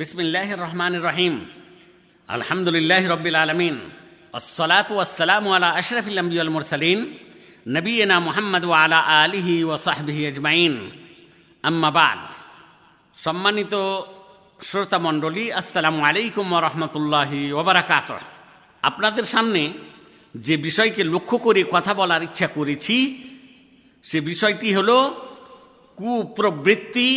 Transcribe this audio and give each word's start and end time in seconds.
বিসমিল্লাহ 0.00 0.48
রহমান 0.64 0.94
রহিম 1.08 1.34
আলহামদুলিল্লাহ 2.28 3.02
রবিল 3.14 3.38
আলমিন। 3.44 3.76
আসসালাতু 4.38 4.92
ওয়াসসালামু 4.98 5.48
আলা 5.56 5.68
আশরাফিল 5.80 6.18
আম্বিয়াল 6.22 6.50
মুরসালিন, 6.56 6.98
নবীনা 7.76 8.16
মুহাম্মদ 8.28 8.64
আলা 8.82 8.98
আলিহি 9.24 9.64
ও 9.68 9.72
সাহবিহি 9.86 10.22
আজমাইন। 10.30 10.74
আম্মাবাদ 11.64 12.20
সম্মানিত 13.24 13.74
শ্রোতা 14.68 14.98
মণ্ডলী, 15.06 15.44
আসসালামু 15.60 16.00
আলাইকুম 16.08 16.46
রাহমাতুল্লাহি 16.66 17.40
ওয়া 17.56 18.22
আপনাদের 18.88 19.26
সামনে 19.34 19.62
যে 20.46 20.54
বিষয়কে 20.66 21.02
লক্ষ্য 21.14 21.36
করে 21.46 21.60
কথা 21.74 21.92
বলার 22.00 22.22
ইচ্ছা 22.28 22.48
করেছি, 22.56 22.96
সে 24.04 24.18
বিষয়টি 24.30 24.68
হল 24.76 24.90
কুপ্রবৃত্তি 25.98 27.10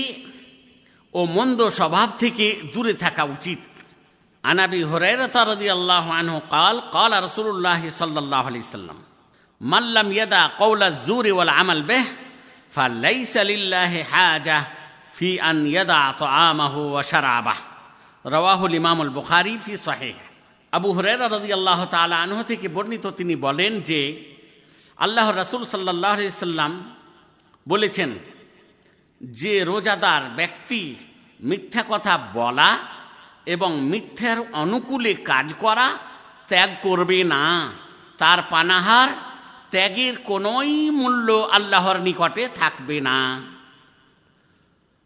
ও 1.15 1.21
মন্দ 1.37 1.61
স্বভাব 1.79 2.09
থেকে 2.23 2.47
দূরে 2.73 2.95
থাকা 3.05 3.25
উচিত 3.35 3.61
আনাবি 4.45 4.81
হরাইরাতা 4.93 5.41
রাদিয়াল্লাহু 5.53 6.09
আনহু 6.21 6.39
قال 6.55 6.77
قال 6.97 7.13
رسول 7.27 7.47
الله 7.55 7.81
صلى 7.91 8.19
الله 8.19 8.43
عليه 8.51 8.63
وسلم 8.69 8.99
من 9.61 9.85
لم 9.95 10.09
يدع 10.13 10.43
قول 10.63 10.81
الزور 10.83 11.27
والعمل 11.33 11.81
به 11.83 12.05
فليس 12.71 13.35
لله 13.51 13.93
حاجة 14.03 14.59
في 15.13 15.29
أن 15.51 15.57
يدع 15.67 16.03
طعامه 16.15 16.75
وشرابه 16.95 17.57
رواه 18.27 18.61
الإمام 18.67 18.99
البخاري 19.03 19.55
في 19.59 19.77
صحيح 19.79 20.17
আবু 20.73 20.89
হরেরা 20.97 21.27
রদি 21.37 21.51
আল্লাহ 21.59 21.81
তালা 21.95 22.17
আনহ 22.25 22.39
থেকে 22.51 22.67
বর্ণিত 22.77 23.05
তিনি 23.19 23.35
বলেন 23.47 23.73
যে 23.89 24.01
আল্লাহ 24.99 25.27
রসুল 25.33 25.63
সাল্লাহ 25.65 26.19
সাল্লাম 26.43 26.73
বলেছেন 27.67 28.11
যে 29.22 29.64
রোজাদার 29.64 30.22
ব্যক্তি 30.36 30.96
মিথ্যা 31.40 31.84
কথা 31.90 32.30
বলা 32.34 32.78
এবং 33.46 33.82
মিথ্যার 33.82 34.38
অনুকূলে 34.54 35.14
কাজ 35.14 35.54
করা 35.60 35.98
ত্যাগ 36.48 36.70
করবে 36.82 37.24
না। 37.24 37.72
তার 38.18 38.40
পানাহার 38.50 39.10
ত্যাগের 39.70 40.18
কোনোই 40.18 40.90
মূল্য 40.90 41.48
আল্লাহর 41.52 42.00
নিকটে 42.00 42.50
থাকবে 42.56 43.02
না। 43.02 43.42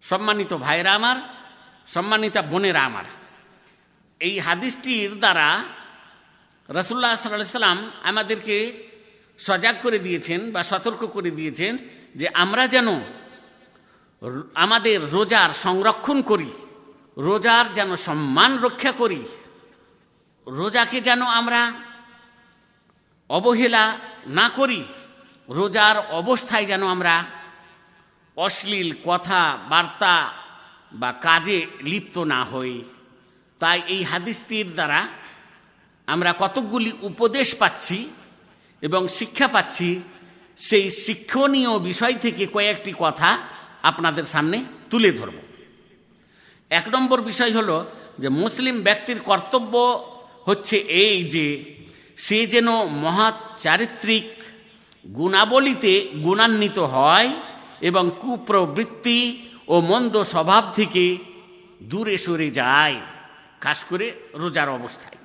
সম্মানিত 0.02 0.54
ভাইরা 0.54 0.92
আমার, 0.94 1.16
সম্মানিতা 1.88 2.42
বোনেরা 2.42 2.82
আমার, 2.84 3.04
এই 4.20 4.40
হাদিসটির 4.40 5.20
দ্বারা 5.20 5.64
রসুল্লাহ 6.70 7.16
সাল্লাহ 7.16 7.48
সাল্লাম 7.48 7.92
আমাদেরকে 8.04 8.88
সজাগ 9.40 9.76
করে 9.82 10.00
দিয়েছেন 10.00 10.52
বা 10.52 10.64
সতর্ক 10.64 11.06
করে 11.06 11.32
দিয়েছেন 11.32 11.78
যে 12.16 12.28
আমরা 12.34 12.68
যেন 12.68 12.88
আমাদের 14.54 15.10
রোজার 15.12 15.50
সংরক্ষণ 15.54 16.22
করি, 16.22 16.52
রোজার 17.18 17.74
যেন 17.74 17.96
সম্মান 17.96 18.58
রক্ষা 18.58 18.92
করি, 18.92 19.22
রোজাকে 20.48 21.02
যেন 21.02 21.22
আমরা 21.22 21.72
অবহেলা 23.30 23.98
না 24.28 24.50
করি, 24.50 24.84
রোজার 25.50 25.96
অবস্থায় 26.12 26.66
যেন 26.66 26.84
আমরা 26.88 27.26
অশ্লীল 28.38 28.94
কথা, 29.06 29.58
বার্তা 29.70 30.34
বা 30.94 31.12
কাজে 31.12 31.68
লিপ্ত 31.82 32.18
না 32.18 32.44
হই। 32.44 32.84
তাই 33.60 33.82
এই 33.88 34.04
হাদিসটির 34.04 34.74
দ্বারা 34.74 35.08
আমরা 36.08 36.34
কতকগুলি 36.40 36.92
উপদেশ 37.02 37.56
পাচ্ছি 37.56 38.10
এবং 38.82 39.08
শিক্ষা 39.08 39.48
পাচ্ছি। 39.48 40.02
সেই 40.58 40.92
শিক্ষণীয় 40.92 41.80
বিষয় 41.80 42.14
থেকে 42.14 42.48
কয়েকটি 42.48 42.94
কথা 43.00 43.38
আপনাদের 43.84 44.26
সামনে 44.26 44.64
তুলে 44.90 45.12
ধরব। 45.12 45.34
এক 46.70 46.86
নম্বর 46.88 47.22
বিষয় 47.22 47.52
হলো 47.52 47.86
যে 48.20 48.30
মুসলিম 48.30 48.82
ব্যক্তির 48.82 49.20
কর্তব্য 49.20 49.74
হচ্ছে 50.46 50.78
এই 50.78 51.24
যে 51.24 51.46
সে 52.18 52.48
যেন 52.48 52.84
মহৎ 52.86 53.34
চারিত্রিক 53.58 54.44
গুণাবলীতে 55.08 55.94
গুণান্বিত 56.24 56.80
হয় 56.80 57.30
এবং 57.82 58.12
কুপ্রবৃত্তি 58.22 59.48
ও 59.68 59.82
মন্দ 59.82 60.24
স্বভাব 60.24 60.64
থেকে 60.76 61.18
দূরে 61.84 62.18
সরে 62.18 62.52
যায়, 62.52 63.02
খাস 63.60 63.84
করে 63.84 64.12
রোজার 64.34 64.70
অবস্থায়। 64.70 65.18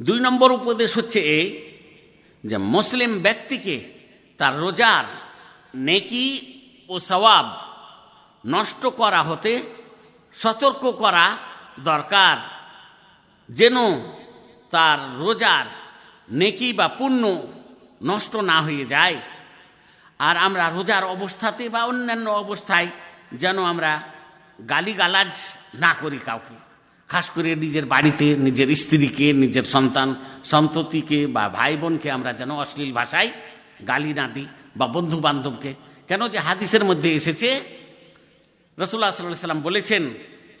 দুই 0.00 0.20
নম্বর 0.20 0.52
উপদেশ 0.52 0.98
হচ্ছে 0.98 1.20
এই 1.20 1.48
যে 2.44 2.56
মুসলিম 2.56 3.18
ব্যক্তিকে 3.18 3.76
তার 4.38 4.58
রোজার 4.58 5.04
নেকি 5.74 6.26
ও 6.88 6.98
সওয়াব 7.00 7.46
নষ্ট 8.46 8.86
করা 8.86 9.22
হতে 9.22 9.62
সতর্ক 10.34 10.90
করা 10.90 11.36
দরকার। 11.80 12.36
যেন 13.48 13.74
তার 14.70 15.18
রোজার 15.18 15.66
নেকি 16.30 16.72
বা 16.72 16.88
পুণ্য 16.88 17.42
নষ্ট 18.02 18.36
না 18.36 18.62
হয়ে 18.62 18.84
যায়। 18.84 19.16
আর 20.18 20.36
আমরা 20.36 20.70
রোজার 20.70 21.04
অবস্থাতে 21.04 21.68
বা 21.68 21.84
অন্যান্য 21.84 22.30
অবস্থায় 22.30 22.88
যেন 23.32 23.64
আমরা 23.64 24.02
গালিগালাজ 24.68 25.32
না 25.74 25.94
করি 25.94 26.18
কাউকে। 26.18 26.54
খাস 27.08 27.30
করে 27.30 27.54
নিজের 27.54 27.86
বাড়িতে, 27.86 28.36
নিজের 28.36 28.76
স্ত্রীকে, 28.76 29.32
নিজের 29.32 29.62
সন্তান, 29.62 30.14
সন্ততিকে 30.44 31.26
বা 31.26 31.48
ভাই 31.48 31.76
বোনকে 31.76 32.10
আমরা 32.10 32.32
যেন 32.32 32.50
অশ্লীল 32.50 32.92
ভাষায় 32.92 33.30
গালি 33.88 34.14
না 34.14 34.28
দিই 34.28 34.46
বা 34.76 34.86
বন্ধু 34.86 35.20
বান্ধবকে 35.20 35.74
কেন 36.08 36.28
যে 36.28 36.38
হাদিসের 36.38 36.84
মধ্যে 36.84 37.14
এসেছে 37.14 37.75
রসুল্লাহ 38.82 39.10
সাল্লাহ 39.10 39.46
সাল্লাম 39.46 39.62
বলেছেন, 39.68 40.02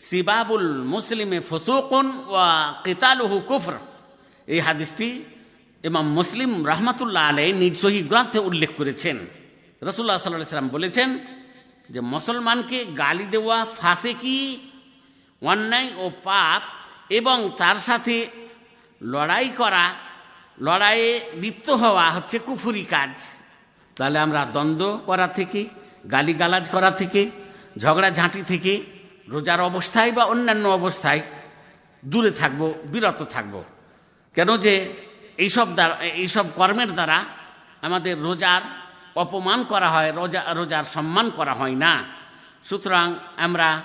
সিবাবুল 0.08 0.68
মুসলিমে 0.94 1.38
ফসুকুন 1.50 2.06
ওয়া 2.32 2.48
কেতালুহু 2.84 3.36
কুফর। 3.50 3.74
এই 4.52 4.60
হাদিসটি 4.66 5.08
এবং 5.88 6.02
মুসলিম 6.18 6.50
রহমাতুল্লাহ 6.70 7.24
আলাই 7.30 7.50
নিজ 7.62 7.74
সহি 7.82 8.00
গ্রন্থে 8.10 8.38
উল্লেখ 8.48 8.70
করেছেন। 8.80 9.16
রসুল্লাহ 9.88 10.18
সাল্লাহ 10.18 10.54
সাল্লাম 10.54 10.72
বলেছেন 10.76 11.08
যে, 11.92 12.00
মুসলমানকে 12.14 12.78
গালি 13.02 13.26
দেওয়া 13.34 13.58
ফাঁসে 13.78 14.12
কি 14.22 14.36
অন্যায় 15.52 15.88
ও 16.02 16.04
পাপ 16.28 16.62
এবং 17.18 17.38
তার 17.60 17.78
সাথে 17.88 18.16
লড়াই 19.12 19.48
করা, 19.60 19.84
লড়াইয়ে 20.66 21.10
লিপ্ত 21.42 21.68
হওয়া 21.82 22.06
হচ্ছে 22.16 22.36
কুফুরি 22.46 22.84
কাজ। 22.94 23.12
তাহলে 23.96 24.18
আমরা 24.26 24.40
দ্বন্দ্ব 24.54 24.82
করা 25.08 25.26
থেকে, 25.38 25.60
গালিগালাজ 26.14 26.64
করা 26.74 26.90
থেকে 27.00 27.22
ঝগড়াঝাঁটি 27.78 28.42
থেকে 28.42 28.72
রোজার 29.28 29.60
অবস্থায় 29.60 30.12
বা 30.12 30.24
অন্যান্য 30.24 30.68
অবস্থায় 30.68 31.20
দূরে 32.04 32.30
থাকব, 32.30 32.74
বিরত 32.84 33.20
থাকব। 33.30 33.64
কেন 34.34 34.56
যে 34.56 34.74
এইসব 35.36 35.74
দ্বারা, 35.74 35.94
এইসব 35.98 36.46
কর্মের 36.54 36.90
দ্বারা 36.92 37.24
আমাদের 37.82 38.14
রোজার 38.20 38.62
অপমান 39.16 39.64
করা 39.64 39.88
হয়, 39.90 40.12
রোজা, 40.12 40.42
রোজার 40.54 40.84
সম্মান 40.84 41.30
করা 41.30 41.54
হয় 41.54 41.74
না। 41.74 42.04
সুতরাং 42.64 43.14
আমরা 43.36 43.82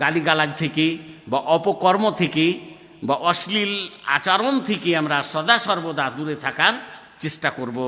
গালিগালাজ 0.00 0.50
থেকে 0.58 0.98
বা 1.26 1.38
অপকর্ম 1.38 2.04
থেকে 2.10 2.60
বা 3.04 3.14
অশ্লীল 3.14 3.88
আচরণ 4.06 4.60
থেকে 4.60 4.96
আমরা 4.96 5.22
সদা 5.22 5.58
সর্বদা 5.58 6.10
দূরে 6.10 6.34
থাকার 6.34 6.74
চেষ্টা 7.20 7.50
করব। 7.50 7.78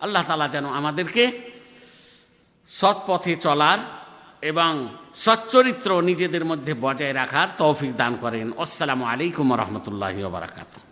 আল্লাহ 0.00 0.22
তালা 0.22 0.48
যেন 0.48 0.66
আমাদেরকে 0.70 1.24
সৎ 2.70 2.98
পথে 3.06 3.36
চলার 3.36 3.78
এবং 4.42 4.72
সচ্চরিত্র 5.14 5.90
নিজেদের 6.02 6.44
মধ্যে 6.44 6.72
বজায় 6.80 7.14
রাখার 7.14 7.48
তৌফিক 7.58 7.92
দান 7.96 8.12
করেন। 8.16 8.46
আসসালামু 8.58 9.04
আলাইকুম 9.04 9.46
রহমতুল্লাহ 9.54 10.16
বারাকাতু 10.28 10.87